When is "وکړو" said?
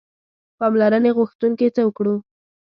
1.85-2.15